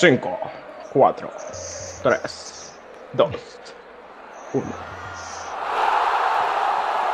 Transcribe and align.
5, 0.00 0.38
4, 0.94 1.30
3, 2.02 2.74
2, 3.12 3.30
1. 4.54 4.64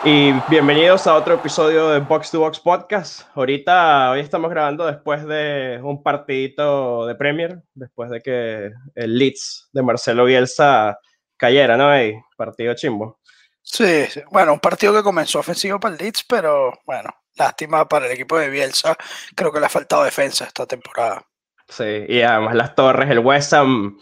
Y 0.05 0.33
bienvenidos 0.49 1.09
a 1.09 1.17
otro 1.17 1.35
episodio 1.35 1.89
de 1.89 1.99
Box 1.99 2.31
to 2.31 2.39
Box 2.39 2.61
Podcast. 2.61 3.23
Ahorita, 3.35 4.13
hoy 4.13 4.21
estamos 4.21 4.49
grabando 4.51 4.87
después 4.87 5.27
de 5.27 5.81
un 5.83 6.01
partidito 6.01 7.07
de 7.07 7.17
Premier, 7.17 7.61
después 7.75 8.09
de 8.09 8.21
que 8.23 8.71
el 8.95 9.19
Leeds 9.19 9.69
de 9.73 9.83
Marcelo 9.83 10.25
Bielsa 10.25 10.97
cayera, 11.37 11.77
¿no? 11.77 11.91
Partido 12.37 12.73
chimbo. 12.75 13.19
Sí, 13.63 14.07
sí, 14.07 14.23
bueno, 14.31 14.53
un 14.53 14.61
partido 14.61 14.95
que 14.95 15.03
comenzó 15.03 15.41
ofensivo 15.41 15.81
para 15.81 15.97
el 15.97 16.01
Leeds, 16.01 16.23
pero 16.29 16.73
bueno, 16.87 17.11
lástima 17.35 17.89
para 17.89 18.07
el 18.07 18.13
equipo 18.13 18.39
de 18.39 18.49
Bielsa. 18.49 18.97
Creo 19.35 19.51
que 19.51 19.59
le 19.59 19.67
ha 19.67 19.71
faltado 19.71 20.05
defensa 20.05 20.45
esta 20.45 20.67
temporada. 20.67 21.27
Sí, 21.69 22.05
y 22.09 22.23
además 22.23 22.55
las 22.55 22.75
torres, 22.75 23.11
el 23.11 23.19
West 23.19 23.53
Ham, 23.53 23.99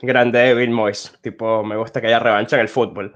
grande 0.00 0.38
de 0.38 0.54
Bill 0.54 0.70
Moyes. 0.70 1.12
Tipo, 1.20 1.62
me 1.62 1.76
gusta 1.76 2.00
que 2.00 2.08
haya 2.08 2.18
revancha 2.18 2.56
en 2.56 2.62
el 2.62 2.68
fútbol. 2.68 3.14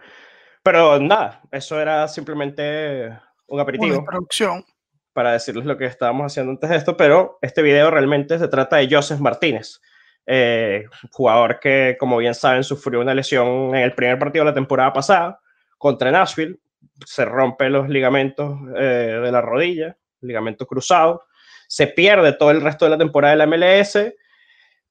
Pero 0.63 0.99
nada, 0.99 1.43
eso 1.51 1.81
era 1.81 2.07
simplemente 2.09 3.17
un 3.47 3.61
aperitivo. 3.61 4.05
producción. 4.05 4.65
Para 5.13 5.33
decirles 5.33 5.65
lo 5.65 5.79
que 5.79 5.87
estábamos 5.87 6.27
haciendo 6.27 6.53
antes 6.53 6.69
de 6.69 6.77
esto, 6.77 6.97
pero 6.97 7.39
este 7.41 7.63
video 7.63 7.91
realmente 7.91 8.39
se 8.39 8.49
trata 8.49 8.77
de 8.77 8.89
Joseph 8.91 9.19
Martínez, 9.19 9.81
eh, 10.27 10.85
jugador 11.11 11.59
que, 11.59 11.97
como 11.99 12.19
bien 12.19 12.35
saben, 12.35 12.65
sufrió 12.65 13.01
una 13.01 13.15
lesión 13.15 13.75
en 13.75 13.83
el 13.83 13.95
primer 13.95 14.19
partido 14.19 14.45
de 14.45 14.51
la 14.51 14.55
temporada 14.55 14.93
pasada 14.93 15.41
contra 15.79 16.11
Nashville. 16.11 16.59
Se 17.07 17.25
rompe 17.25 17.71
los 17.71 17.89
ligamentos 17.89 18.59
eh, 18.77 19.21
de 19.23 19.33
la 19.33 19.41
rodilla, 19.41 19.97
ligamento 20.21 20.67
cruzado 20.67 21.23
se 21.69 21.87
pierde 21.87 22.33
todo 22.33 22.51
el 22.51 22.61
resto 22.61 22.85
de 22.85 22.93
la 22.93 22.99
temporada 22.99 23.35
de 23.35 23.39
la 23.39 23.47
MLS, 23.47 23.99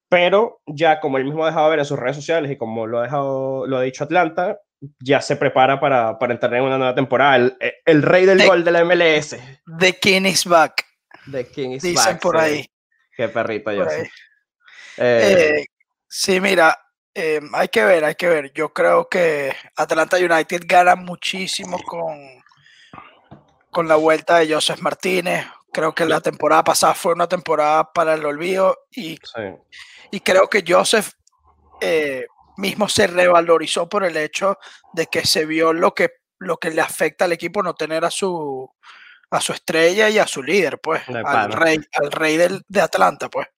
pero 0.09 0.61
ya 0.65 0.99
como 0.99 1.17
él 1.17 1.25
mismo 1.25 1.43
ha 1.43 1.48
dejado 1.48 1.70
ver 1.70 1.79
en 1.79 1.85
sus 1.85 1.99
redes 1.99 2.15
sociales 2.15 2.51
y 2.51 2.57
como 2.57 2.87
lo 2.87 2.99
ha, 2.99 3.04
dejado, 3.04 3.68
lo 3.68 3.77
ha 3.77 3.81
dicho 3.81 4.04
Atlanta, 4.04 4.59
ya 4.99 5.21
se 5.21 5.35
prepara 5.35 5.79
para, 5.79 6.18
para 6.20 6.34
entrar 6.34 6.53
en 6.53 6.63
una 6.63 6.77
nueva 6.77 6.96
temporada. 6.96 7.55
El, 7.85 8.03
rey 8.03 8.26
del 8.26 8.46
gol 8.46 8.63
de 8.63 8.71
la 8.71 8.84
MLS. 8.84 9.37
The 9.79 9.93
King 9.93 10.23
is 10.23 10.46
back. 10.46 10.85
The 11.31 11.48
King 11.48 11.71
is 11.71 11.84
Dicen 11.84 12.13
back. 12.13 12.21
por 12.21 12.37
ahí. 12.37 12.65
Qué 13.15 13.29
perrito 13.29 13.71
yo. 13.71 13.85
Eh, 13.90 14.07
eh, 14.98 15.65
sí, 16.07 16.40
mira, 16.40 16.77
eh, 17.13 17.41
hay 17.53 17.68
que 17.70 17.84
ver, 17.84 18.03
hay 18.03 18.15
que 18.15 18.27
ver. 18.27 18.51
Yo 18.53 18.73
creo 18.73 19.07
que 19.09 19.53
Atlanta 19.76 20.18
United 20.18 20.63
gana 20.65 20.96
muchísimo 20.96 21.81
con, 21.84 22.18
con 23.71 23.87
la 23.87 23.96
vuelta 23.96 24.40
de 24.40 24.53
Joseph 24.53 24.81
Martínez. 24.81 25.46
Creo 25.76 25.93
que 25.93 26.05
la 26.05 26.21
temporada 26.21 26.63
pasada 26.63 26.93
fue 26.93 27.12
una 27.12 27.27
temporada 27.27 27.91
para 27.91 28.13
el 28.13 28.26
olvido 28.26 28.85
y, 28.90 29.20
y 30.09 30.20
creo 30.21 30.48
que 30.48 30.63
Joseph 30.65 31.12
eh, 31.81 32.27
mismo 32.55 32.87
se 32.87 33.07
revalorizó 33.07 33.90
por 33.90 34.05
el 34.05 34.15
hecho 34.15 34.57
de 34.93 35.07
que 35.07 35.26
se 35.26 35.46
vio 35.46 35.73
lo 35.73 35.93
que, 35.93 36.12
lo 36.40 36.55
que 36.55 36.70
le 36.70 36.79
afecta 36.79 37.26
al 37.26 37.34
equipo 37.34 37.62
no 37.62 37.73
tener 37.73 38.05
a 38.05 38.09
su, 38.09 38.71
a 39.29 39.41
su 39.41 39.51
estrella 39.51 40.07
y 40.07 40.18
a 40.18 40.26
su 40.27 40.41
líder, 40.41 40.79
pues, 40.79 41.01
al 41.09 41.51
rey, 41.51 41.79
al 42.01 42.09
rey 42.09 42.37
del, 42.37 42.62
de 42.70 42.79
Atlanta, 42.79 43.27
pues. 43.27 43.49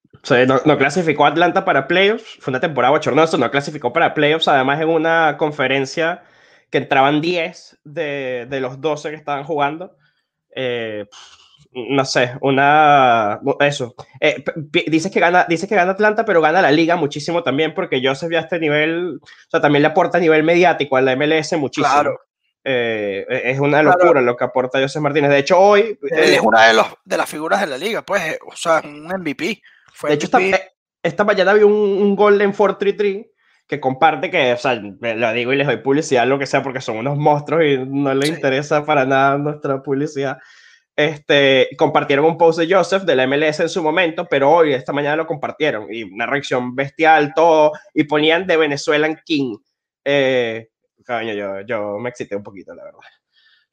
no, 0.48 0.60
no, 0.66 0.76
clasificó 0.80 1.24
a 1.26 1.30
Atlanta 1.30 1.66
para 1.66 1.88
playoffs, 1.88 2.40
fue 2.40 2.52
una 2.52 2.60
temporada 2.60 2.94
bochornosa, 2.94 3.38
no 3.38 3.52
clasificó 3.52 3.94
para 3.94 4.16
playoffs, 4.16 4.48
además 4.48 4.82
en 4.82 4.90
una 4.90 5.38
conferencia 5.38 6.24
que 6.72 6.80
entraban 6.80 7.22
10 7.22 7.78
de, 7.84 8.48
de 8.50 8.60
los 8.60 8.82
12 8.82 9.12
que 9.12 9.16
estaban 9.18 9.44
jugando. 9.44 9.96
Eh, 10.56 11.06
no 11.72 12.06
sé, 12.06 12.34
una, 12.42 13.40
eso. 13.60 13.96
Eh, 14.20 14.44
dices, 14.88 15.12
que 15.12 15.20
gana, 15.20 15.46
dices 15.48 15.68
que 15.68 15.76
gana 15.76 15.92
Atlanta, 15.92 16.26
pero 16.26 16.42
gana 16.42 16.62
la 16.62 16.72
liga 16.72 16.96
muchísimo 16.96 17.44
también, 17.44 17.74
porque 17.74 18.02
Joseph 18.04 18.32
ya 18.32 18.40
a 18.40 18.42
este 18.42 18.60
nivel, 18.60 19.20
o 19.22 19.50
sea, 19.50 19.62
también 19.62 19.84
le 19.84 19.90
aporta 19.90 20.18
a 20.18 20.22
nivel 20.22 20.44
mediático 20.44 20.98
a 20.98 21.02
la 21.02 21.16
MLS 21.16 21.54
muchísimo. 21.54 21.94
Claro. 21.94 22.20
Eh, 22.64 23.26
es 23.46 23.60
una 23.60 23.82
locura 23.82 24.22
lo 24.22 24.36
que 24.36 24.44
aporta 24.44 24.82
Joseph 24.82 25.02
Martínez. 25.02 25.30
De 25.30 25.40
hecho, 25.40 25.58
hoy... 25.58 25.98
Él 26.02 26.34
es 26.34 26.42
una 26.42 26.68
de, 26.68 26.74
los, 26.74 26.88
de 27.06 27.18
las 27.18 27.30
figuras 27.30 27.62
de 27.62 27.68
la 27.68 27.78
liga, 27.78 28.02
pues, 28.02 28.38
o 28.46 28.56
sea, 28.56 28.82
un 28.84 29.08
MVP. 29.08 29.62
Fue 29.94 30.10
de 30.10 30.16
hecho, 30.16 30.26
esta, 30.26 30.40
esta, 31.02 31.24
mañana 31.24 31.54
vi 31.54 31.64
un, 31.64 31.74
un 31.74 32.16
Golden 32.16 32.52
433 32.52 33.26
que 33.68 33.80
comparte 33.80 34.32
que, 34.32 34.54
o 34.54 34.58
sea, 34.58 34.76
lo 34.76 35.34
digo 35.34 35.54
y 35.54 35.58
les 35.58 35.68
doy 35.68 35.78
publicidad, 35.78 36.26
lo 36.26 36.40
que 36.40 36.46
sea, 36.46 36.64
porque 36.64 36.82
son 36.82 36.98
unos 36.98 37.18
monstruos 37.18 37.64
y 37.66 37.78
no 37.78 38.14
les 38.14 38.30
interesa 38.30 38.86
para 38.86 39.06
nada 39.06 39.38
nuestra 39.38 39.84
publicidad 39.84 40.38
este, 40.98 41.70
compartieron 41.78 42.26
un 42.26 42.40
post 42.40 42.58
de 42.58 42.74
Joseph 42.74 43.04
de 43.04 43.16
la 43.16 43.28
MLS 43.28 43.60
en 43.60 43.70
su 43.70 43.84
momento, 43.84 44.26
pero 44.26 44.50
hoy, 44.50 44.74
esta 44.74 44.92
mañana 44.92 45.16
lo 45.16 45.28
compartieron 45.28 45.94
y 45.94 46.02
una 46.02 46.26
reacción 46.26 46.76
bestial, 46.76 47.34
todo, 47.36 47.72
y 47.94 48.06
ponían 48.06 48.48
de 48.48 48.58
Venezuelan 48.58 49.22
King. 49.24 49.58
Eh, 50.04 50.70
yo, 51.08 51.62
yo 51.62 52.00
me 52.00 52.10
excité 52.10 52.36
un 52.36 52.42
poquito, 52.42 52.74
la 52.74 52.86
verdad. 52.86 53.00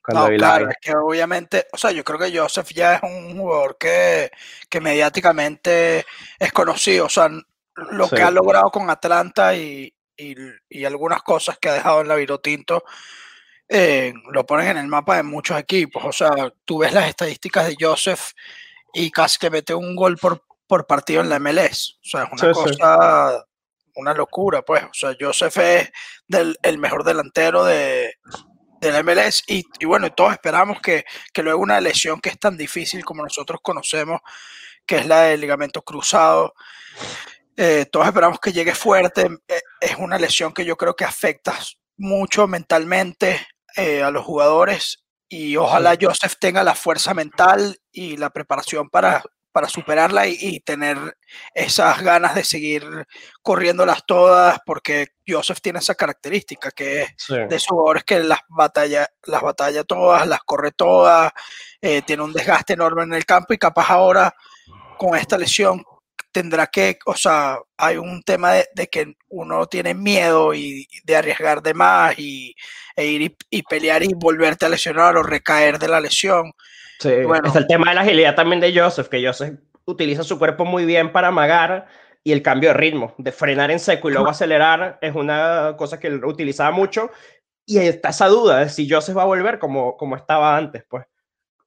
no, 0.08 0.36
claro, 0.36 0.68
es 0.68 0.76
que 0.78 0.94
obviamente, 0.94 1.66
o 1.72 1.78
sea, 1.78 1.92
yo 1.92 2.04
creo 2.04 2.18
que 2.18 2.36
Joseph 2.36 2.68
ya 2.74 2.96
es 2.96 3.02
un 3.02 3.38
jugador 3.38 3.78
que, 3.78 4.30
que 4.68 4.82
mediáticamente 4.82 6.04
es 6.38 6.52
conocido, 6.52 7.06
o 7.06 7.08
sea, 7.08 7.30
lo 7.74 8.08
que 8.10 8.20
ha 8.20 8.30
logrado 8.30 8.70
con 8.70 8.90
Atlanta 8.90 9.56
y, 9.56 9.90
y, 10.14 10.36
y, 10.68 10.84
algunas 10.84 11.22
cosas 11.22 11.58
que 11.58 11.70
ha 11.70 11.72
dejado 11.72 12.02
en 12.02 12.08
la 12.08 12.16
Virotinto 12.16 12.84
eh, 13.68 14.12
lo 14.30 14.44
ponen 14.46 14.68
en 14.68 14.76
el 14.78 14.88
mapa 14.88 15.16
de 15.16 15.22
muchos 15.22 15.58
equipos. 15.58 16.04
O 16.04 16.12
sea, 16.12 16.30
tú 16.64 16.78
ves 16.78 16.92
las 16.92 17.08
estadísticas 17.08 17.66
de 17.66 17.76
Joseph 17.78 18.32
y 18.92 19.10
casi 19.10 19.38
que 19.38 19.50
mete 19.50 19.74
un 19.74 19.96
gol 19.96 20.16
por, 20.16 20.44
por 20.66 20.86
partido 20.86 21.20
en 21.20 21.28
la 21.28 21.38
MLS. 21.38 21.98
O 22.04 22.08
sea, 22.08 22.24
es 22.24 22.42
una 22.42 22.52
cosa, 22.52 23.46
una 23.96 24.14
locura, 24.14 24.62
pues. 24.62 24.84
O 24.84 24.94
sea, 24.94 25.16
Joseph 25.18 25.56
es 25.58 25.92
del, 26.28 26.56
el 26.62 26.78
mejor 26.78 27.04
delantero 27.04 27.64
de, 27.64 28.18
de 28.80 28.92
la 28.92 29.02
MLS 29.02 29.42
y, 29.46 29.64
y, 29.78 29.84
bueno, 29.86 30.12
todos 30.12 30.32
esperamos 30.32 30.80
que, 30.80 31.04
que 31.32 31.42
luego 31.42 31.60
una 31.60 31.80
lesión 31.80 32.20
que 32.20 32.30
es 32.30 32.38
tan 32.38 32.56
difícil 32.56 33.04
como 33.04 33.22
nosotros 33.22 33.60
conocemos, 33.62 34.20
que 34.86 34.96
es 34.96 35.06
la 35.06 35.22
del 35.22 35.40
ligamento 35.40 35.82
cruzado, 35.82 36.54
eh, 37.56 37.86
todos 37.90 38.06
esperamos 38.06 38.40
que 38.40 38.52
llegue 38.52 38.74
fuerte. 38.74 39.28
Eh, 39.48 39.60
es 39.80 39.96
una 39.96 40.18
lesión 40.18 40.52
que 40.52 40.64
yo 40.64 40.76
creo 40.76 40.94
que 40.94 41.04
afecta 41.04 41.54
mucho 41.96 42.46
mentalmente 42.46 43.46
eh, 43.76 44.02
a 44.02 44.10
los 44.10 44.24
jugadores 44.24 45.04
y 45.28 45.56
ojalá 45.56 45.96
Joseph 46.00 46.34
tenga 46.38 46.62
la 46.62 46.74
fuerza 46.74 47.14
mental 47.14 47.76
y 47.90 48.16
la 48.16 48.30
preparación 48.30 48.88
para, 48.88 49.22
para 49.50 49.68
superarla 49.68 50.26
y, 50.26 50.60
tener 50.60 51.16
esas 51.54 52.02
ganas 52.02 52.34
de 52.34 52.44
seguir 52.44 52.84
corriéndolas 53.42 54.04
todas, 54.06 54.58
porque 54.64 55.08
Joseph 55.26 55.58
tiene 55.60 55.78
esa 55.78 55.94
característica 55.94 56.70
que 56.70 57.02
es 57.02 57.14
de 57.28 57.56
esos 57.56 57.68
jugadores 57.68 58.04
que 58.04 58.20
las 58.20 58.40
batalla, 58.48 59.08
las 59.24 59.42
batalla 59.42 59.82
todas, 59.84 60.26
las 60.26 60.40
corre 60.40 60.72
todas, 60.72 61.32
eh, 61.80 62.02
tiene 62.02 62.22
un 62.22 62.32
desgaste 62.32 62.74
enorme 62.74 63.02
en 63.02 63.14
el 63.14 63.24
campo 63.24 63.54
y 63.54 63.58
capaz 63.58 63.90
ahora 63.90 64.34
con 64.98 65.16
esta 65.16 65.36
lesión 65.36 65.84
tendrá 66.34 66.66
que, 66.66 66.98
o 67.06 67.14
sea, 67.14 67.58
hay 67.78 67.96
un 67.96 68.22
tema 68.22 68.52
de, 68.52 68.88
que 68.88 69.14
uno 69.28 69.66
tiene 69.66 69.94
miedo 69.94 70.52
y 70.52 70.86
de 71.04 71.16
arriesgar 71.16 71.62
de 71.62 71.72
más 71.72 72.18
y, 72.18 72.54
e 72.96 73.06
ir 73.06 73.36
y, 73.48 73.62
pelear 73.62 74.02
y 74.02 74.08
volverte 74.14 74.66
a 74.66 74.68
lesionar 74.68 75.16
o 75.16 75.22
recaer 75.22 75.78
de 75.78 75.88
la 75.88 76.00
lesión. 76.00 76.52
Sí, 76.98 77.22
bueno, 77.24 77.48
es 77.48 77.56
el 77.56 77.66
tema 77.66 77.90
de 77.90 77.94
la 77.94 78.00
agilidad 78.02 78.34
también 78.34 78.60
de 78.60 78.78
Joseph, 78.78 79.08
que 79.08 79.24
Joseph 79.24 79.58
utiliza 79.84 80.24
su 80.24 80.38
cuerpo 80.38 80.64
muy 80.64 80.84
bien 80.84 81.12
para 81.12 81.28
amagar 81.28 81.86
y 82.24 82.32
el 82.32 82.42
cambio 82.42 82.70
de 82.70 82.74
ritmo, 82.74 83.14
de 83.18 83.32
frenar 83.32 83.70
en 83.70 83.78
seco 83.78 84.10
y 84.10 84.12
luego 84.12 84.28
acelerar, 84.28 84.98
es 85.00 85.14
una 85.14 85.74
cosa 85.78 86.00
que 86.00 86.08
él 86.08 86.24
utilizaba 86.24 86.70
mucho 86.72 87.10
y 87.66 87.78
está 87.78 88.08
esa 88.08 88.28
duda 88.28 88.60
de 88.60 88.68
si 88.68 88.90
Joseph 88.90 89.16
va 89.16 89.22
a 89.22 89.26
volver 89.26 89.58
como, 89.58 89.96
como 89.96 90.16
estaba 90.16 90.56
antes, 90.56 90.84
pues. 90.88 91.06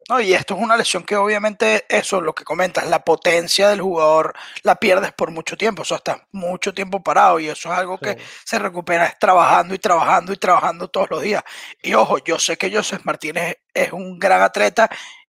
No, 0.10 0.22
y 0.22 0.34
esto 0.34 0.56
es 0.56 0.62
una 0.62 0.78
lesión 0.78 1.04
que 1.04 1.18
obviamente 1.18 1.86
eso, 1.90 2.22
lo 2.22 2.34
que 2.34 2.46
comentas, 2.46 2.88
la 2.88 3.04
potencia 3.04 3.68
del 3.68 3.82
jugador 3.82 4.34
la 4.64 4.76
pierdes 4.78 5.12
por 5.12 5.32
mucho 5.32 5.58
tiempo, 5.58 5.82
o 5.82 5.86
sea, 5.86 5.98
estás 5.98 6.22
mucho 6.32 6.74
tiempo 6.74 7.04
parado 7.04 7.40
y 7.42 7.50
eso 7.50 7.72
es 7.74 7.78
algo 7.78 8.00
que 8.00 8.18
se 8.46 8.58
recupera 8.58 9.06
es 9.08 9.20
trabajando 9.20 9.74
y 9.74 9.80
trabajando 9.80 10.32
y 10.32 10.38
trabajando 10.38 10.88
todos 10.88 11.10
los 11.10 11.22
días. 11.22 11.44
Y 11.82 11.94
ojo, 11.94 12.20
yo 12.20 12.40
sé 12.40 12.56
que 12.58 12.72
Joseph 12.74 13.02
Martínez 13.04 13.58
es 13.74 13.92
un 13.92 14.18
gran 14.18 14.42
atleta 14.42 14.90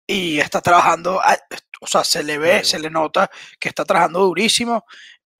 y 0.07 0.39
está 0.39 0.61
trabajando, 0.61 1.19
o 1.81 1.87
sea, 1.87 2.05
se 2.05 2.23
le 2.23 2.37
ve, 2.37 2.63
se 2.63 2.79
le 2.79 2.89
nota 2.89 3.29
que 3.59 3.67
está 3.69 3.83
trabajando 3.83 4.19
durísimo 4.21 4.85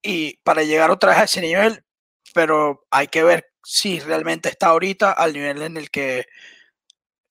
y 0.02 0.36
para 0.44 0.62
llegar 0.64 0.90
otra 0.90 1.10
vez 1.10 1.18
a 1.20 1.24
ese 1.24 1.40
nivel, 1.42 1.84
pero 2.34 2.86
hay 2.90 3.08
que 3.08 3.24
ver 3.24 3.46
si 3.64 4.00
realmente 4.00 4.48
está 4.50 4.68
ahorita 4.68 5.12
al 5.12 5.32
nivel 5.34 5.62
en 5.62 5.76
el 5.78 5.90
que 5.90 6.26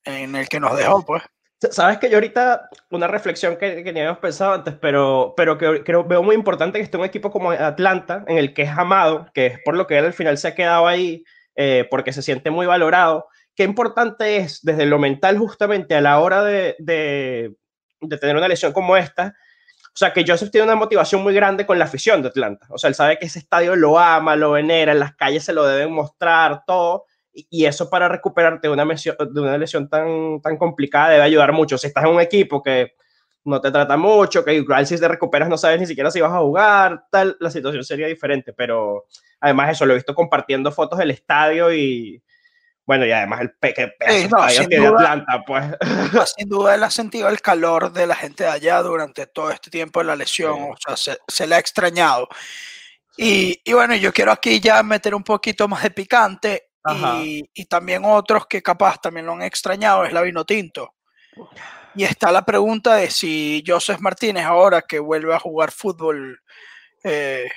en 0.05 0.35
el 0.35 0.47
que 0.49 0.59
nos 0.59 0.75
dejó, 0.77 1.03
pues. 1.05 1.23
Sabes 1.69 1.99
que 1.99 2.09
yo 2.09 2.17
ahorita, 2.17 2.69
una 2.89 3.07
reflexión 3.07 3.55
que, 3.55 3.83
que 3.83 3.93
ni 3.93 3.99
habíamos 3.99 4.17
pensado 4.19 4.53
antes, 4.53 4.73
pero, 4.81 5.33
pero 5.37 5.59
que 5.59 5.83
creo 5.83 6.03
veo 6.03 6.23
muy 6.23 6.35
importante 6.35 6.79
que 6.79 6.83
esté 6.83 6.97
un 6.97 7.05
equipo 7.05 7.29
como 7.29 7.51
Atlanta, 7.51 8.23
en 8.27 8.37
el 8.39 8.53
que 8.55 8.63
es 8.63 8.69
amado, 8.71 9.27
que 9.33 9.45
es 9.45 9.59
por 9.63 9.75
lo 9.75 9.85
que 9.85 9.97
él 9.99 10.05
al 10.05 10.13
final 10.13 10.37
se 10.39 10.47
ha 10.47 10.55
quedado 10.55 10.87
ahí, 10.87 11.23
eh, 11.55 11.87
porque 11.91 12.13
se 12.13 12.23
siente 12.23 12.49
muy 12.49 12.65
valorado. 12.65 13.27
Qué 13.55 13.63
importante 13.63 14.37
es 14.37 14.61
desde 14.63 14.87
lo 14.87 14.97
mental 14.97 15.37
justamente 15.37 15.93
a 15.95 16.01
la 16.01 16.19
hora 16.19 16.43
de, 16.43 16.75
de, 16.79 17.55
de 18.01 18.17
tener 18.17 18.35
una 18.35 18.47
lesión 18.47 18.73
como 18.73 18.97
esta, 18.97 19.35
O 19.93 19.97
sea, 19.97 20.13
que 20.13 20.23
Joseph 20.25 20.51
tiene 20.51 20.65
una 20.67 20.75
motivación 20.75 21.21
muy 21.21 21.33
grande 21.33 21.65
con 21.65 21.77
la 21.77 21.85
afición 21.85 22.21
de 22.21 22.29
Atlanta. 22.29 22.65
O 22.69 22.77
sea, 22.77 22.87
él 22.87 22.95
sabe 22.95 23.19
que 23.19 23.25
ese 23.25 23.39
estadio 23.39 23.75
lo 23.75 23.99
ama, 23.99 24.35
lo 24.37 24.51
venera, 24.51 24.93
en 24.93 24.99
las 24.99 25.15
calles 25.15 25.43
se 25.43 25.53
lo 25.53 25.65
deben 25.65 25.91
mostrar, 25.91 26.63
todo. 26.65 27.05
Y, 27.33 27.65
eso 27.65 27.89
para 27.89 28.09
recuperarte 28.09 28.67
de 28.67 28.73
una, 28.73 28.83
lesión, 28.83 29.15
de 29.17 29.41
una 29.41 29.57
lesión 29.57 29.89
tan, 29.89 30.41
tan 30.41 30.57
complicada 30.57 31.09
debe 31.09 31.23
ayudar 31.23 31.53
mucho. 31.53 31.77
Si 31.77 31.87
estás 31.87 32.03
en 32.03 32.11
un 32.11 32.21
equipo 32.21 32.61
que 32.61 32.93
no 33.43 33.59
te 33.61 33.71
trata 33.71 33.97
mucho, 33.97 34.43
que 34.43 34.53
igual 34.53 34.85
si 34.85 34.99
te 34.99 35.07
recuperas 35.07 35.49
no 35.49 35.57
sabes 35.57 35.79
ni 35.79 35.87
siquiera 35.87 36.11
si 36.11 36.21
vas 36.21 36.31
a 36.31 36.39
jugar, 36.39 37.05
tal, 37.09 37.37
la 37.39 37.49
situación 37.49 37.83
sería 37.83 38.07
diferente. 38.07 38.53
Pero 38.53 39.05
además 39.39 39.71
eso, 39.71 39.85
lo 39.85 39.93
he 39.93 39.97
visto 39.97 40.13
compartiendo 40.13 40.71
fotos 40.71 40.99
del 40.99 41.11
estadio 41.11 41.73
y, 41.73 42.21
bueno, 42.85 43.05
y 43.05 43.11
además 43.11 43.41
el 43.41 43.51
peque 43.51 43.93
de 43.99 44.87
Atlanta, 44.87 45.43
pues. 45.45 45.65
Sin 46.35 46.49
duda 46.49 46.75
él 46.75 46.83
ha 46.83 46.91
sentido 46.91 47.29
el 47.29 47.41
calor 47.41 47.91
de 47.93 48.07
la 48.07 48.15
gente 48.15 48.43
de 48.43 48.49
allá 48.49 48.81
durante 48.81 49.27
todo 49.27 49.51
este 49.51 49.69
tiempo 49.69 49.99
de 49.99 50.07
la 50.07 50.15
lesión, 50.15 50.71
o 50.71 50.95
sea, 50.95 51.17
se, 51.27 51.47
le 51.47 51.55
ha 51.55 51.59
extrañado. 51.59 52.27
Y, 53.17 53.61
y, 53.63 53.73
bueno, 53.73 53.95
yo 53.95 54.11
quiero 54.11 54.31
aquí 54.31 54.59
ya 54.59 54.81
meter 54.83 55.13
un 55.13 55.23
poquito 55.23 55.67
más 55.67 55.83
de 55.83 55.91
picante 55.91 56.70
y, 57.23 57.49
y, 57.53 57.65
también 57.65 58.03
otros 58.05 58.47
que 58.47 58.61
capaz 58.61 58.99
también 58.99 59.25
lo 59.25 59.33
han 59.33 59.43
extrañado, 59.43 60.03
es 60.03 60.13
la 60.13 60.21
vino 60.21 60.45
tinto. 60.45 60.95
Y 61.93 62.03
está 62.03 62.31
la 62.31 62.43
pregunta 62.43 62.95
de 62.95 63.11
si 63.11 63.63
Joseph 63.65 63.99
Martínez 63.99 64.45
ahora 64.45 64.81
que 64.81 64.99
vuelve 64.99 65.35
a 65.35 65.39
jugar 65.39 65.71
fútbol 65.71 66.41
eh, 67.03 67.49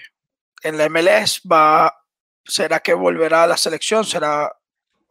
en 0.62 0.79
la 0.79 0.88
MLS 0.88 1.41
va, 1.50 1.94
¿será 2.44 2.81
que 2.81 2.94
volverá 2.94 3.44
a 3.44 3.47
la 3.47 3.56
selección? 3.56 4.05
¿Será 4.05 4.50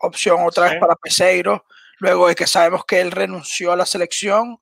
opción 0.03 0.45
otra 0.45 0.69
vez 0.69 0.79
para 0.79 0.95
Peseiro, 0.95 1.65
luego 1.99 2.27
de 2.27 2.35
que 2.35 2.47
sabemos 2.47 2.83
que 2.85 2.99
él 2.99 3.11
renunció 3.11 3.71
a 3.71 3.75
la 3.75 3.85
selección 3.85 4.59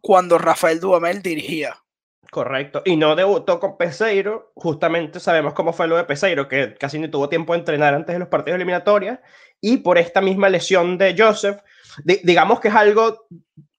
cuando 0.00 0.38
Rafael 0.38 0.80
Dudamel 0.80 1.22
dirigía. 1.22 1.82
Correcto. 2.30 2.82
Y 2.84 2.96
no 2.96 3.14
debutó 3.16 3.60
con 3.60 3.76
Peseiro. 3.76 4.52
Justamente 4.54 5.20
sabemos 5.20 5.54
cómo 5.54 5.72
fue 5.72 5.88
lo 5.88 5.96
de 5.96 6.04
Peseiro, 6.04 6.48
que 6.48 6.74
casi 6.74 6.98
ni 6.98 7.08
tuvo 7.08 7.28
tiempo 7.28 7.52
de 7.52 7.60
entrenar 7.60 7.94
antes 7.94 8.14
de 8.14 8.18
los 8.18 8.28
partidos 8.28 8.56
eliminatorios. 8.56 9.18
Y 9.60 9.78
por 9.78 9.98
esta 9.98 10.20
misma 10.20 10.48
lesión 10.48 10.98
de 10.98 11.14
Joseph, 11.16 11.60
digamos 12.04 12.60
que 12.60 12.68
es 12.68 12.74
algo, 12.74 13.26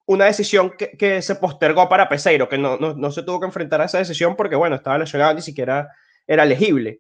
una 0.06 0.26
decisión 0.26 0.72
que, 0.72 1.22
se 1.22 1.36
postergó 1.36 1.88
para 1.88 2.10
Peseiro, 2.10 2.50
que 2.50 2.58
no, 2.58 2.78
no, 2.78 3.12
se 3.12 3.24
tuvo 3.24 3.40
que 3.40 3.46
enfrentar 3.46 3.82
a 3.82 3.86
esa 3.86 4.00
decisión 4.00 4.36
porque, 4.36 4.56
bueno, 4.56 4.76
estaba 4.76 4.98
lesionado, 4.98 5.34
ni 5.34 5.42
siquiera 5.42 5.90
era 6.26 6.44
elegible. 6.44 7.00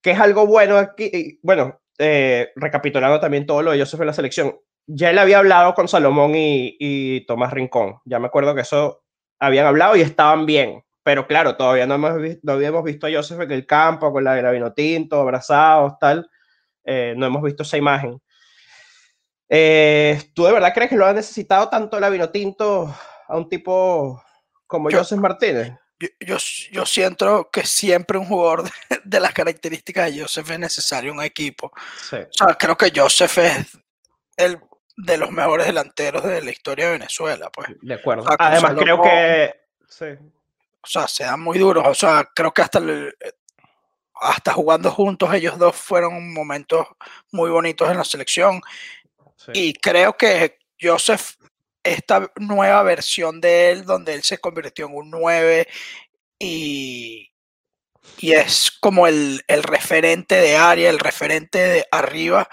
Que 0.00 0.12
es 0.12 0.20
algo 0.20 0.46
bueno 0.46 0.78
aquí. 0.78 1.38
Bueno, 1.42 1.80
eh, 1.98 2.50
recapitulando 2.54 3.18
también 3.20 3.44
todo 3.44 3.62
lo 3.62 3.72
de 3.72 3.80
Joseph 3.80 4.00
en 4.00 4.06
la 4.06 4.12
selección, 4.12 4.56
ya 4.86 5.10
él 5.10 5.18
había 5.18 5.38
hablado 5.38 5.74
con 5.74 5.86
Salomón 5.86 6.32
y, 6.34 7.24
Tomás 7.26 7.52
Rincón. 7.52 8.00
Ya 8.04 8.18
me 8.18 8.26
acuerdo 8.26 8.54
que 8.54 8.62
eso 8.62 9.02
habían 9.38 9.66
hablado 9.66 9.96
y 9.96 10.00
estaban 10.00 10.46
bien. 10.46 10.82
Pero 11.02 11.26
claro, 11.26 11.56
todavía 11.56 11.86
no, 11.86 11.94
hemos 11.94 12.20
visto, 12.20 12.40
no 12.42 12.52
habíamos 12.52 12.84
visto 12.84 13.06
a 13.06 13.10
Joseph 13.10 13.40
en 13.40 13.52
el 13.52 13.66
campo 13.66 14.12
con 14.12 14.24
la 14.24 14.34
de 14.34 14.42
la 14.42 15.20
abrazados, 15.20 15.98
tal. 15.98 16.28
Eh, 16.84 17.14
no 17.16 17.26
hemos 17.26 17.42
visto 17.42 17.62
esa 17.62 17.76
imagen. 17.76 18.20
Eh, 19.48 20.20
¿Tú 20.34 20.44
de 20.44 20.52
verdad 20.52 20.72
crees 20.74 20.90
que 20.90 20.96
lo 20.96 21.06
ha 21.06 21.12
necesitado 21.12 21.68
tanto 21.68 21.98
la 21.98 22.10
vino 22.10 22.28
tinto 22.30 22.94
a 23.26 23.36
un 23.36 23.48
tipo 23.48 24.22
como 24.66 24.90
Joseph 24.90 25.18
Martínez? 25.18 25.72
yo, 26.20 26.36
yo, 26.70 26.86
siento 26.86 27.50
que 27.50 27.66
siempre 27.66 28.18
un 28.18 28.26
jugador 28.26 28.64
de, 29.04 29.20
las 29.20 29.32
características 29.32 30.12
de 30.12 30.22
Joseph 30.22 30.50
es 30.50 30.58
necesario 30.58 31.12
un 31.12 31.22
equipo. 31.22 31.66
O 31.66 32.04
sea, 32.08 32.28
creo 32.58 32.76
que 32.76 32.92
Joseph 32.94 33.38
es 33.38 33.78
el 34.36 34.60
de 34.98 35.16
los 35.16 35.30
mejores 35.30 35.66
delanteros 35.66 36.24
de 36.24 36.42
la 36.42 36.50
historia 36.50 36.86
de 36.86 36.92
Venezuela. 36.92 37.50
Pues. 37.50 37.68
De 37.80 37.94
acuerdo. 37.94 38.24
Además, 38.38 38.74
creo 38.78 39.00
que. 39.00 39.54
Sí. 39.88 40.06
O 40.80 40.86
sea, 40.86 41.08
se 41.08 41.24
dan 41.24 41.40
muy 41.40 41.58
duros. 41.58 41.84
O 41.86 41.94
sea, 41.94 42.28
creo 42.34 42.52
que 42.52 42.62
hasta, 42.62 42.80
hasta 44.14 44.52
jugando 44.52 44.90
juntos, 44.90 45.32
ellos 45.34 45.58
dos 45.58 45.76
fueron 45.76 46.32
momentos 46.32 46.86
muy 47.32 47.50
bonitos 47.50 47.90
en 47.90 47.96
la 47.96 48.04
selección. 48.04 48.60
Y 49.52 49.72
creo 49.74 50.16
que 50.16 50.58
Joseph 50.80 51.36
esta 51.82 52.30
nueva 52.36 52.82
versión 52.82 53.40
de 53.40 53.70
él, 53.70 53.84
donde 53.84 54.14
él 54.14 54.22
se 54.22 54.38
convirtió 54.38 54.86
en 54.86 54.94
un 54.94 55.10
9 55.10 55.66
y, 56.38 57.30
y 58.18 58.32
es 58.32 58.70
como 58.70 59.06
el, 59.06 59.42
referente 59.48 60.36
de 60.36 60.56
área, 60.56 60.90
el 60.90 60.98
referente 60.98 61.58
de 61.58 61.86
arriba, 61.90 62.48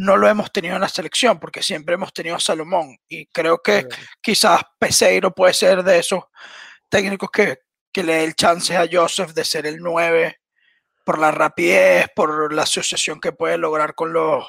no 0.00 0.16
lo 0.16 0.26
hemos 0.28 0.50
tenido 0.50 0.76
en 0.76 0.80
la 0.80 0.88
selección 0.88 1.38
porque 1.38 1.62
siempre 1.62 1.94
hemos 1.94 2.10
tenido 2.14 2.34
a 2.34 2.40
Salomón 2.40 2.96
y 3.06 3.26
creo 3.26 3.58
que 3.58 3.86
quizás 4.22 4.62
Peseiro 4.78 5.30
puede 5.30 5.52
ser 5.52 5.82
de 5.82 5.98
esos 5.98 6.24
técnicos 6.88 7.28
que, 7.30 7.58
que 7.92 8.02
le 8.02 8.14
dé 8.14 8.24
el 8.24 8.34
chance 8.34 8.74
a 8.74 8.88
Joseph 8.90 9.32
de 9.32 9.44
ser 9.44 9.66
el 9.66 9.76
9 9.76 10.40
por 11.04 11.18
la 11.18 11.30
rapidez, 11.30 12.06
por 12.16 12.50
la 12.50 12.62
asociación 12.62 13.20
que 13.20 13.32
puede 13.32 13.58
lograr 13.58 13.94
con 13.94 14.14
los, 14.14 14.42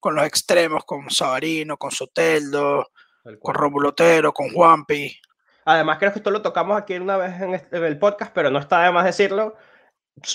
con 0.00 0.16
los 0.16 0.26
extremos, 0.26 0.84
con 0.84 1.08
Sabarino, 1.08 1.76
con 1.76 1.92
Soteldo, 1.92 2.90
con 3.40 3.54
Rómulo 3.54 3.90
Otero, 3.90 4.32
con 4.32 4.50
Juanpi. 4.50 5.16
Además, 5.66 5.98
creo 5.98 6.12
que 6.12 6.18
esto 6.18 6.32
lo 6.32 6.42
tocamos 6.42 6.76
aquí 6.76 6.94
una 6.96 7.16
vez 7.16 7.40
en, 7.40 7.54
este, 7.54 7.76
el 7.76 7.98
podcast, 8.00 8.32
pero 8.34 8.50
no 8.50 8.58
está 8.58 8.82
de 8.82 8.90
más 8.90 9.04
decirlo. 9.04 9.54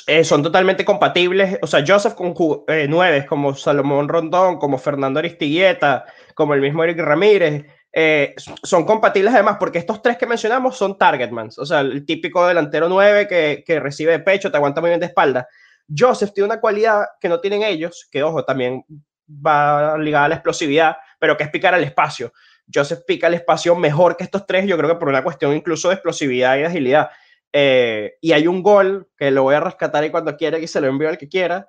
Eh, 0.08 0.24
son 0.24 0.44
totalmente 0.44 0.86
compatibles. 0.86 1.58
O 1.62 1.68
sea, 1.68 1.84
Joseph 1.86 2.14
con 2.14 2.34
eh, 2.68 2.86
nueve, 2.88 3.26
como 3.26 3.54
Salomón 3.56 4.08
Rondón, 4.08 4.58
como 4.58 4.78
Fernando 4.78 5.20
Aristigueta, 5.20 6.06
como 6.36 6.54
el 6.54 6.62
mismo 6.62 6.84
Eric 6.84 7.00
Ramírez, 7.00 7.66
eh, 7.94 8.36
son 8.64 8.86
compatibles 8.86 9.34
además 9.34 9.58
porque 9.60 9.80
estos 9.80 10.02
tres 10.02 10.18
que 10.18 10.28
mencionamos 10.28 10.78
son 10.78 10.98
targetmans. 10.98 11.58
O 11.58 11.66
sea, 11.66 11.82
el 11.82 12.06
típico 12.06 12.48
delantero 12.48 12.88
nueve 12.88 13.28
que, 13.28 13.64
que 13.66 13.80
recibe 13.80 14.14
de 14.14 14.20
pecho, 14.20 14.52
te 14.52 14.58
aguanta 14.58 14.82
muy 14.82 14.92
bien 14.92 15.00
de 15.00 15.08
espalda. 15.08 15.48
Joseph 15.96 16.32
tiene 16.34 16.46
una 16.46 16.62
cualidad 16.62 17.06
que 17.20 17.28
no 17.28 17.40
tienen 17.42 17.64
ellos, 17.64 18.08
que 18.10 18.24
ojo, 18.24 18.46
también 18.46 18.86
va 19.28 19.98
ligada 19.98 20.26
a 20.26 20.30
la 20.30 20.36
explosividad, 20.36 20.98
pero 21.20 21.36
que 21.36 21.44
es 21.44 21.50
picar 21.50 21.74
al 21.74 21.84
espacio. 21.84 22.32
Joseph 22.74 23.02
pica 23.06 23.28
el 23.28 23.34
espacio 23.34 23.76
mejor 23.76 24.16
que 24.16 24.24
estos 24.24 24.46
tres, 24.46 24.66
yo 24.66 24.78
creo 24.78 24.90
que 24.90 24.96
por 24.96 25.10
una 25.10 25.24
cuestión 25.24 25.54
incluso 25.54 25.90
de 25.90 25.96
explosividad 25.96 26.56
y 26.56 26.60
de 26.60 26.66
agilidad. 26.68 27.10
Eh, 27.54 28.14
y 28.22 28.32
hay 28.32 28.48
un 28.48 28.64
gol 28.64 29.10
que 29.18 29.32
lo 29.32 29.44
voy 29.44 29.56
a 29.56 29.60
rescatar 29.60 30.04
y 30.06 30.10
cuando 30.10 30.38
quiera 30.38 30.58
y 30.58 30.68
se 30.68 30.80
lo 30.80 30.88
envío 30.88 31.10
al 31.10 31.18
que 31.18 31.28
quiera, 31.28 31.68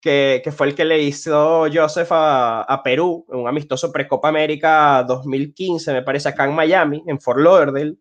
que, 0.00 0.42
que 0.44 0.52
fue 0.52 0.68
el 0.68 0.74
que 0.74 0.84
le 0.84 1.00
hizo 1.00 1.66
Joseph 1.72 2.12
a, 2.12 2.62
a 2.62 2.82
Perú, 2.82 3.24
un 3.28 3.48
amistoso 3.48 3.90
pre-Copa 3.90 4.28
América 4.28 5.02
2015, 5.08 5.92
me 5.92 6.02
parece, 6.02 6.28
acá 6.28 6.44
en 6.44 6.54
Miami, 6.54 7.02
en 7.06 7.20
Fort 7.20 7.40
Lauderdale, 7.40 7.96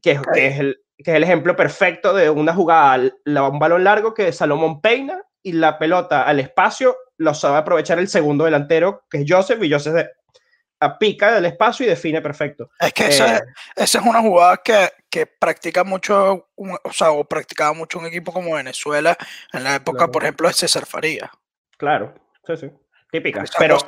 que, 0.00 0.20
que, 0.32 0.46
es 0.46 0.60
el, 0.60 0.80
que 0.96 1.10
es 1.10 1.16
el 1.16 1.24
ejemplo 1.24 1.56
perfecto 1.56 2.14
de 2.14 2.30
una 2.30 2.54
jugada, 2.54 3.10
un 3.26 3.58
balón 3.58 3.84
largo 3.84 4.14
que 4.14 4.32
Salomón 4.32 4.80
peina 4.80 5.22
y 5.42 5.52
la 5.52 5.78
pelota 5.78 6.22
al 6.22 6.40
espacio 6.40 6.96
lo 7.16 7.34
sabe 7.34 7.58
aprovechar 7.58 7.98
el 7.98 8.08
segundo 8.08 8.44
delantero, 8.44 9.04
que 9.10 9.18
es 9.18 9.24
Joseph, 9.28 9.62
y 9.62 9.72
Joseph 9.72 10.06
pica 10.98 11.32
del 11.32 11.46
espacio 11.46 11.84
y 11.84 11.88
define 11.88 12.20
perfecto. 12.20 12.70
Es 12.78 12.92
que 12.92 13.06
esa, 13.06 13.38
eh, 13.38 13.42
es 13.76 13.94
una 13.94 14.20
jugada 14.20 14.58
que, 14.58 14.90
que 15.10 15.26
practica 15.26 15.84
mucho, 15.84 16.48
o 16.56 16.92
sea, 16.92 17.10
o 17.10 17.24
practicaba 17.24 17.72
mucho 17.72 17.98
un 17.98 18.06
equipo 18.06 18.32
como 18.32 18.54
Venezuela 18.54 19.16
en 19.52 19.64
la 19.64 19.76
época, 19.76 20.08
por 20.08 20.22
ejemplo, 20.22 20.48
de 20.48 20.54
César 20.54 20.86
Faría. 20.86 21.30
Claro, 21.76 22.14
sí, 22.46 22.56
sí. 22.56 22.70
Típica. 23.10 23.44
Pero 23.58 23.78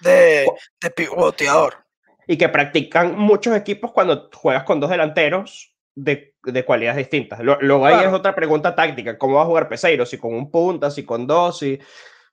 de, 0.00 0.46
de 0.80 0.90
pivoteador. 0.90 1.84
Y 2.26 2.36
que 2.36 2.48
practican 2.48 3.16
muchos 3.18 3.56
equipos 3.56 3.92
cuando 3.92 4.30
juegas 4.32 4.64
con 4.64 4.80
dos 4.80 4.90
delanteros 4.90 5.74
de, 5.94 6.34
de 6.42 6.64
cualidades 6.64 6.98
distintas. 6.98 7.40
Luego 7.40 7.86
ahí 7.86 8.04
es 8.04 8.12
otra 8.12 8.34
pregunta 8.34 8.74
táctica. 8.74 9.16
¿Cómo 9.18 9.36
va 9.36 9.42
a 9.42 9.46
jugar 9.46 9.68
Peseiro? 9.68 10.04
Si 10.04 10.18
con 10.18 10.34
un 10.34 10.50
punta, 10.50 10.90
si 10.90 11.04
con 11.04 11.26
dos, 11.26 11.58
si... 11.58 11.78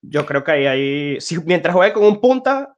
Yo 0.04 0.26
creo 0.26 0.44
que 0.44 0.52
ahí, 0.52 0.66
ahí 0.66 1.22
si 1.22 1.38
mientras 1.42 1.76
juegue 1.76 1.94
con 1.94 2.06
un 2.06 2.20
punta, 2.20 2.76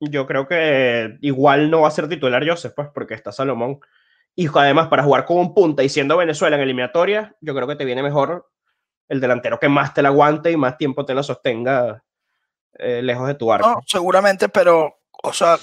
yo 0.00 0.26
creo 0.26 0.46
que 0.46 1.16
igual 1.20 1.70
no 1.70 1.82
va 1.82 1.88
a 1.88 1.92
ser 1.92 2.08
titular 2.08 2.46
Joseph, 2.46 2.72
pues, 2.74 2.88
porque 2.92 3.14
está 3.14 3.32
Salomón. 3.32 3.80
Y 4.34 4.48
además, 4.54 4.88
para 4.88 5.02
jugar 5.02 5.24
con 5.24 5.38
un 5.38 5.54
punta 5.54 5.82
y 5.82 5.88
siendo 5.88 6.16
Venezuela 6.16 6.56
en 6.56 6.62
eliminatoria, 6.62 7.34
yo 7.40 7.54
creo 7.54 7.66
que 7.66 7.76
te 7.76 7.86
viene 7.86 8.02
mejor 8.02 8.50
el 9.08 9.20
delantero 9.20 9.58
que 9.58 9.68
más 9.68 9.94
te 9.94 10.02
la 10.02 10.08
aguante 10.08 10.50
y 10.50 10.56
más 10.56 10.76
tiempo 10.76 11.04
te 11.04 11.14
la 11.14 11.22
sostenga 11.22 12.02
eh, 12.74 13.00
lejos 13.02 13.26
de 13.26 13.34
tu 13.34 13.50
arco. 13.50 13.68
No, 13.68 13.80
seguramente, 13.86 14.48
pero, 14.50 14.98
o 15.22 15.32
sea, 15.32 15.58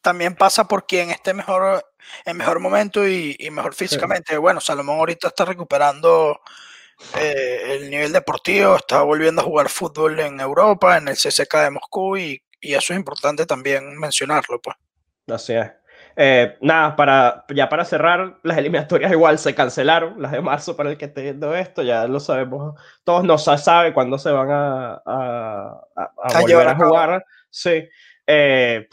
también 0.00 0.34
pasa 0.34 0.66
por 0.66 0.86
quien 0.86 1.10
esté 1.10 1.34
mejor, 1.34 1.84
en 2.24 2.36
mejor 2.36 2.60
momento 2.60 3.06
y, 3.06 3.36
mejor 3.52 3.74
físicamente. 3.74 4.38
Bueno, 4.38 4.60
Salomón 4.60 4.98
ahorita 4.98 5.28
está 5.28 5.44
recuperando 5.44 6.40
eh, 7.18 7.78
el 7.80 7.90
nivel 7.90 8.12
deportivo, 8.12 8.76
está 8.76 9.02
volviendo 9.02 9.42
a 9.42 9.44
jugar 9.44 9.68
fútbol 9.68 10.18
en 10.20 10.40
Europa, 10.40 10.96
en 10.96 11.08
el 11.08 11.16
CSK 11.16 11.54
de 11.56 11.70
Moscú 11.70 12.16
y 12.16 12.42
y 12.60 12.74
eso 12.74 12.92
es 12.92 12.98
importante 12.98 13.46
también 13.46 13.98
mencionarlo, 13.98 14.60
pues. 14.60 14.76
Así 15.28 15.54
es. 15.54 15.70
Eh, 16.16 16.56
nada, 16.60 16.96
para, 16.96 17.44
ya 17.54 17.68
para 17.68 17.84
cerrar, 17.84 18.38
las 18.42 18.58
eliminatorias 18.58 19.12
igual 19.12 19.38
se 19.38 19.54
cancelaron, 19.54 20.20
las 20.20 20.32
de 20.32 20.40
marzo 20.40 20.76
para 20.76 20.90
el 20.90 20.98
que 20.98 21.06
esté 21.06 21.22
viendo 21.22 21.54
esto, 21.54 21.82
ya 21.82 22.06
lo 22.06 22.20
sabemos, 22.20 22.78
todos 23.04 23.24
no 23.24 23.38
se 23.38 23.56
sabe 23.58 23.94
cuándo 23.94 24.18
se 24.18 24.30
van 24.30 24.50
a, 24.50 25.02
a, 25.06 25.80
a, 25.96 26.40
volver 26.40 26.68
a 26.68 26.76
jugar. 26.76 27.24
Sí. 27.50 27.88
Eh, 28.26 28.88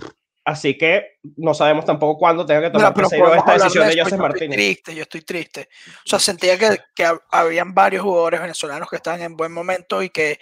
Así 0.47 0.77
que 0.77 1.17
no 1.35 1.53
sabemos 1.53 1.83
tampoco 1.83 2.17
cuándo 2.17 2.45
tenga 2.45 2.61
que 2.61 2.69
tomar 2.69 2.93
esta 3.35 3.53
decisión 3.55 3.89
de 3.89 4.01
José 4.01 4.15
Martínez. 4.15 4.51
Estoy 4.51 4.65
triste, 4.65 4.95
yo 4.95 5.01
estoy 5.01 5.21
triste. 5.23 5.69
O 6.05 6.07
sea, 6.09 6.19
sentía 6.19 6.57
que, 6.57 6.79
que 6.95 7.05
habían 7.31 7.73
varios 7.73 8.03
jugadores 8.03 8.39
venezolanos 8.39 8.89
que 8.89 8.95
estaban 8.95 9.21
en 9.21 9.35
buen 9.35 9.51
momento 9.51 10.01
y 10.01 10.09
que 10.09 10.39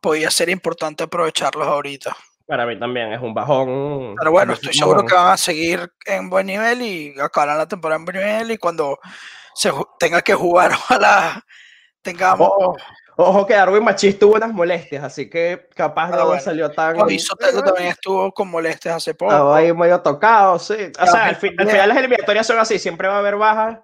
podía 0.00 0.30
ser 0.30 0.48
importante 0.48 1.02
aprovecharlos 1.02 1.66
ahorita. 1.66 2.16
Para 2.48 2.64
mí 2.64 2.78
también 2.78 3.12
es 3.12 3.20
un 3.20 3.34
bajón. 3.34 4.14
Pero 4.18 4.32
bueno, 4.32 4.54
estoy 4.54 4.72
seguro 4.72 5.04
que 5.04 5.14
van 5.14 5.32
a 5.32 5.36
seguir 5.36 5.92
en 6.06 6.30
buen 6.30 6.46
nivel 6.46 6.80
y 6.80 7.14
acabarán 7.20 7.58
la 7.58 7.68
temporada 7.68 7.98
en 7.98 8.06
buen 8.06 8.16
nivel 8.16 8.52
y 8.52 8.56
cuando 8.56 8.98
se 9.54 9.70
tenga 9.98 10.22
que 10.22 10.32
jugar, 10.32 10.72
ojalá 10.72 11.44
tengamos. 12.00 12.50
Ojo, 13.16 13.46
que 13.46 13.52
Darwin 13.52 13.84
Machis 13.84 14.18
tuvo 14.18 14.36
unas 14.36 14.50
molestias, 14.54 15.04
así 15.04 15.28
que 15.28 15.68
capaz 15.74 16.08
no 16.08 16.40
salió 16.40 16.70
tan. 16.70 16.96
Y 17.10 17.18
Soteldo 17.18 17.62
también 17.62 17.88
estuvo 17.88 18.32
con 18.32 18.48
molestias 18.48 18.96
hace 18.96 19.12
poco. 19.12 19.30
Estaba 19.30 19.58
ahí 19.58 19.70
medio 19.74 20.00
tocado, 20.00 20.58
sí. 20.58 20.90
O 20.98 21.06
sea, 21.06 21.26
al, 21.26 21.36
final 21.36 21.66
las 21.66 21.98
eliminatorias 21.98 22.46
son 22.46 22.58
así, 22.58 22.78
siempre 22.78 23.08
va 23.08 23.16
a 23.16 23.18
haber 23.18 23.36
bajas, 23.36 23.80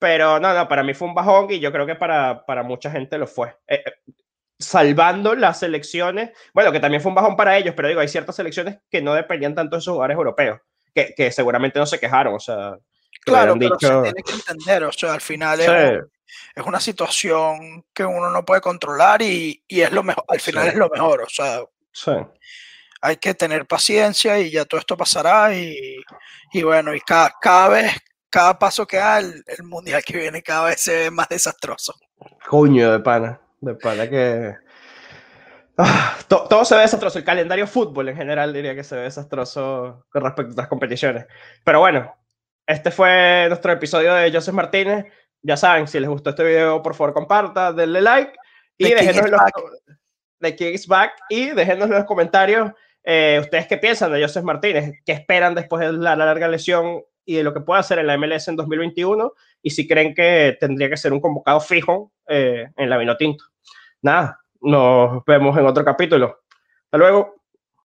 pero 0.00 0.40
no, 0.40 0.54
no, 0.54 0.66
para 0.66 0.82
mí 0.82 0.92
fue 0.92 1.06
un 1.06 1.14
bajón 1.14 1.46
y 1.50 1.60
yo 1.60 1.70
creo 1.70 1.86
que 1.86 1.94
para, 1.94 2.44
para 2.46 2.64
mucha 2.64 2.90
gente 2.90 3.16
lo 3.16 3.28
fue. 3.28 3.54
Eh, 3.68 3.84
eh, 3.86 3.92
salvando 4.58 5.34
las 5.34 5.60
selecciones, 5.60 6.30
bueno, 6.52 6.72
que 6.72 6.80
también 6.80 7.00
fue 7.00 7.10
un 7.10 7.14
bajón 7.14 7.36
para 7.36 7.56
ellos, 7.56 7.74
pero 7.76 7.88
digo, 7.88 8.00
hay 8.00 8.08
ciertas 8.08 8.36
selecciones 8.36 8.78
que 8.90 9.00
no 9.00 9.14
dependían 9.14 9.54
tanto 9.54 9.76
de 9.76 9.80
esos 9.80 9.92
jugadores 9.92 10.16
europeos, 10.16 10.60
que, 10.94 11.14
que 11.16 11.30
seguramente 11.30 11.78
no 11.78 11.86
se 11.86 12.00
quejaron, 12.00 12.34
o 12.34 12.40
sea. 12.40 12.76
Claro, 13.24 13.56
pero 13.58 13.78
se 13.78 13.88
tiene 13.88 14.22
que 14.22 14.32
entender, 14.32 14.84
o 14.84 14.92
sea, 14.92 15.14
al 15.14 15.20
final 15.20 15.60
es, 15.60 15.70
es, 16.54 16.66
una 16.66 16.80
situación 16.80 17.84
que 17.92 18.04
uno 18.04 18.30
no 18.30 18.44
puede 18.44 18.60
controlar 18.60 19.22
y, 19.22 19.62
y 19.68 19.80
es 19.80 19.92
lo 19.92 20.02
mejor, 20.02 20.24
al 20.28 20.40
final 20.40 20.68
es 20.68 20.74
lo 20.74 20.88
mejor, 20.88 21.22
o 21.22 21.28
sea. 21.28 21.60
Hay 23.00 23.16
que 23.18 23.34
tener 23.34 23.64
paciencia 23.66 24.40
y 24.40 24.50
ya 24.50 24.64
todo 24.64 24.80
esto 24.80 24.96
pasará 24.96 25.54
y, 25.54 26.02
y 26.52 26.62
bueno, 26.64 26.92
y 26.94 27.00
cada, 27.00 27.32
cada 27.40 27.68
vez, 27.68 27.92
cada 28.28 28.58
paso 28.58 28.86
que 28.86 28.96
da, 28.96 29.20
el, 29.20 29.44
el 29.46 29.62
mundial 29.62 30.02
que 30.04 30.18
viene 30.18 30.42
cada 30.42 30.68
vez 30.68 30.80
se 30.80 30.94
ve 30.94 31.10
más 31.10 31.28
desastroso. 31.28 31.94
Coño 32.48 32.90
de 32.90 32.98
pana. 32.98 33.40
De 33.60 33.74
para 33.74 34.08
que. 34.08 34.54
Ah, 35.76 36.16
todo 36.28 36.64
se 36.64 36.74
ve 36.74 36.82
desastroso. 36.82 37.18
El 37.18 37.24
calendario 37.24 37.66
fútbol 37.66 38.08
en 38.08 38.16
general 38.16 38.52
diría 38.52 38.74
que 38.74 38.82
se 38.82 38.96
ve 38.96 39.02
desastroso 39.02 40.06
con 40.10 40.22
respecto 40.22 40.50
a 40.50 40.52
otras 40.52 40.68
competiciones. 40.68 41.26
Pero 41.64 41.80
bueno, 41.80 42.14
este 42.66 42.90
fue 42.90 43.46
nuestro 43.48 43.72
episodio 43.72 44.14
de 44.14 44.32
Joseph 44.32 44.54
Martínez. 44.54 45.06
Ya 45.42 45.56
saben, 45.56 45.86
si 45.86 46.00
les 46.00 46.08
gustó 46.08 46.30
este 46.30 46.44
video, 46.44 46.82
por 46.82 46.94
favor, 46.94 47.14
comparta, 47.14 47.72
denle 47.72 48.02
like 48.02 48.32
y 48.76 48.92
déjenos 48.92 49.30
los, 49.30 49.40
de 50.40 50.56
Kings 50.56 50.86
Back 50.86 51.12
y 51.28 51.50
déjenos 51.50 51.86
en 51.86 51.94
los 51.94 52.04
comentarios 52.04 52.72
eh, 53.10 53.38
ustedes 53.40 53.66
qué 53.66 53.78
piensan 53.78 54.12
de 54.12 54.20
Joseph 54.20 54.44
Martínez, 54.44 55.00
qué 55.06 55.12
esperan 55.12 55.54
después 55.54 55.80
de 55.80 55.94
la 55.94 56.14
larga 56.14 56.46
lesión 56.46 57.02
y 57.28 57.34
de 57.34 57.42
lo 57.42 57.52
que 57.52 57.60
puede 57.60 57.80
hacer 57.80 57.98
en 57.98 58.06
la 58.06 58.16
MLS 58.16 58.48
en 58.48 58.56
2021 58.56 59.34
y 59.60 59.68
si 59.68 59.86
creen 59.86 60.14
que 60.14 60.56
tendría 60.58 60.88
que 60.88 60.96
ser 60.96 61.12
un 61.12 61.20
convocado 61.20 61.60
fijo 61.60 62.10
eh, 62.26 62.70
en 62.74 62.88
la 62.88 62.96
Vinotinto. 62.96 63.44
Nada, 64.00 64.40
nos 64.62 65.22
vemos 65.26 65.56
en 65.58 65.66
otro 65.66 65.84
capítulo. 65.84 66.38
Hasta 66.84 66.96
luego. 66.96 67.37